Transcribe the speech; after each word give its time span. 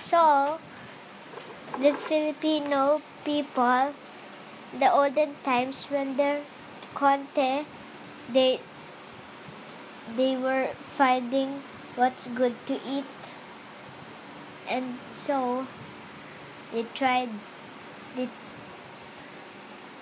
So, 0.00 0.58
the 1.78 1.92
Filipino 1.92 3.02
people, 3.22 3.92
the 4.78 4.90
olden 4.90 5.34
times 5.44 5.84
when 5.90 6.16
they're 6.16 6.40
konte, 6.94 7.66
they 8.32 8.60
they 10.16 10.36
were 10.38 10.68
finding 10.96 11.62
what's 11.96 12.28
good 12.28 12.54
to 12.64 12.80
eat. 12.88 13.04
And 14.66 14.96
so 15.10 15.66
they 16.72 16.84
tried 16.94 17.28
they, 18.16 18.28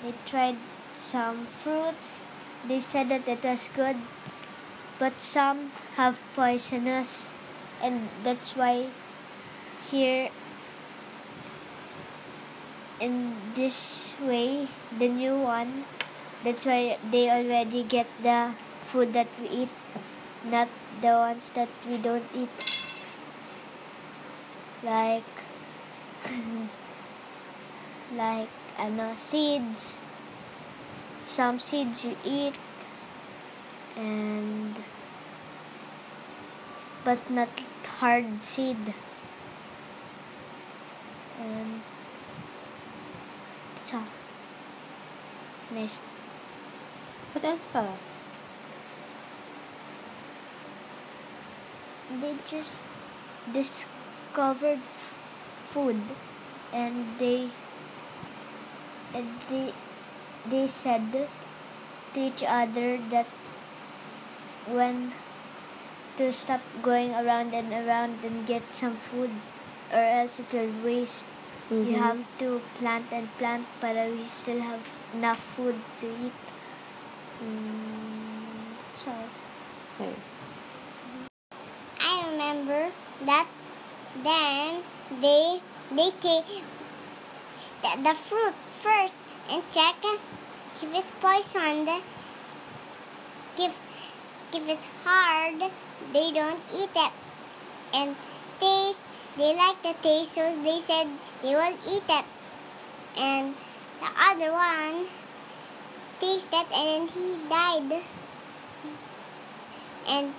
they 0.04 0.14
tried 0.26 0.58
some 0.94 1.46
fruits. 1.46 2.22
They 2.64 2.80
said 2.80 3.08
that 3.08 3.26
it 3.26 3.42
was 3.42 3.68
good, 3.74 3.96
but 5.00 5.20
some 5.20 5.72
have 5.96 6.20
poisonous 6.36 7.28
and 7.82 8.08
that's 8.22 8.54
why 8.54 8.86
here 9.90 10.30
in 13.00 13.34
this 13.54 14.14
way 14.20 14.68
the 14.98 15.08
new 15.08 15.38
one. 15.38 15.84
That's 16.44 16.66
why 16.66 16.98
they 17.10 17.30
already 17.30 17.82
get 17.82 18.06
the 18.22 18.54
food 18.86 19.12
that 19.12 19.26
we 19.40 19.48
eat 19.48 19.72
not 20.44 20.68
the 21.00 21.14
ones 21.18 21.50
that 21.50 21.68
we 21.88 21.98
don't 21.98 22.24
eat. 22.34 22.94
Like 24.82 25.32
like 28.14 28.48
ano 28.78 29.14
seeds. 29.16 30.00
Some 31.24 31.58
seeds 31.60 32.04
you 32.04 32.16
eat 32.24 32.56
and 33.96 34.78
but 37.04 37.18
not 37.30 37.50
hard 37.98 38.42
seed 38.42 38.94
and 41.40 41.80
all 43.94 44.04
nice 45.72 46.00
What 47.32 47.44
else 47.44 47.64
pa? 47.72 47.84
they 52.20 52.32
just 52.48 52.80
discovered 53.52 54.80
food 55.72 56.00
and 56.72 57.04
they 57.18 57.50
and 59.14 59.28
they 59.48 59.72
they 60.48 60.66
said 60.66 61.12
to 62.14 62.20
each 62.20 62.42
other 62.42 62.96
that 63.12 63.26
when 64.66 65.12
to 66.16 66.32
stop 66.32 66.60
going 66.82 67.14
around 67.14 67.54
and 67.54 67.72
around 67.72 68.24
and 68.24 68.46
get 68.46 68.62
some 68.72 68.96
food 68.96 69.30
or 69.92 70.04
else 70.20 70.38
it 70.40 70.52
will 70.52 70.72
waste 70.84 71.24
you 71.70 71.96
Mhm. 71.96 71.98
have 72.04 72.22
to 72.38 72.48
plant 72.78 73.12
and 73.12 73.28
plant 73.38 73.66
but 73.80 73.96
we 74.14 74.24
still 74.24 74.60
have 74.60 74.88
enough 75.14 75.42
food 75.56 75.76
to 76.00 76.06
eat 76.26 76.38
mm, 77.42 78.74
that's 78.80 79.06
all 79.08 79.28
Okay. 80.00 80.14
I 82.00 82.14
remember 82.30 82.90
that 83.26 83.46
then 84.24 84.82
they 85.20 85.60
they 85.90 86.10
take 86.26 86.62
the 88.06 88.14
fruit 88.14 88.54
first 88.82 89.16
and 89.50 89.62
check 89.72 89.96
if 90.82 90.94
it's 90.94 91.10
poisoned. 91.20 91.88
If 93.58 93.76
if 94.54 94.68
it's 94.68 94.86
hard, 95.04 95.60
they 96.12 96.30
don't 96.32 96.62
eat 96.72 96.94
it. 96.94 97.12
And 97.92 98.16
taste, 98.60 98.98
they 99.38 99.54
liked 99.56 99.82
the 99.82 99.94
taste, 100.02 100.32
so 100.32 100.44
they 100.62 100.80
said 100.80 101.06
they 101.42 101.54
will 101.54 101.78
eat 101.94 102.02
it. 102.08 102.24
And 103.16 103.54
the 104.00 104.10
other 104.30 104.52
one 104.52 105.06
tasted 106.20 106.66
and 106.74 107.08
he 107.08 107.36
died. 107.48 108.02
And 110.08 110.34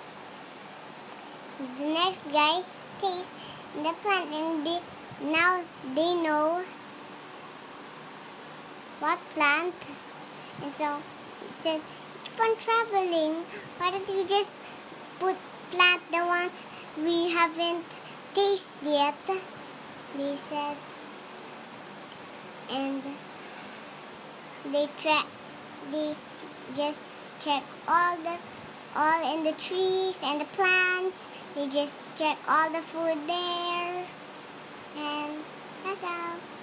the 1.78 1.86
next 1.86 2.24
guy 2.32 2.62
tastes 3.02 3.30
the 3.76 3.94
plant 4.02 4.32
and 4.34 4.66
they, 4.66 4.80
now 5.22 5.64
they 5.96 6.16
know 6.16 6.64
what 9.00 9.20
plant 9.30 9.74
and 10.62 10.74
so 10.74 10.98
he 11.42 11.54
said 11.54 11.82
keep 12.24 12.40
on 12.40 12.58
traveling 12.58 13.44
why 13.78 13.92
don't 13.92 14.10
we 14.10 14.26
just 14.26 14.52
put 15.20 15.38
plant 15.72 16.02
the 16.12 16.24
ones 16.26 16.64
we 16.98 17.32
haven't 17.32 17.99
taste 18.34 18.70
it, 18.84 19.16
they 20.18 20.36
said. 20.36 20.78
And 22.72 23.02
they 24.72 24.88
tra- 25.02 25.30
they 25.92 26.16
just 26.76 27.02
check 27.40 27.64
all 27.88 28.18
the 28.18 28.38
all 28.96 29.36
in 29.36 29.44
the 29.44 29.54
trees 29.54 30.20
and 30.24 30.42
the 30.42 30.46
plants. 30.46 31.28
They 31.56 31.68
just 31.68 31.98
check 32.16 32.38
all 32.48 32.70
the 32.70 32.82
food 32.82 33.18
there. 33.28 34.06
And 34.98 35.34
that's 35.84 36.04
all. 36.04 36.59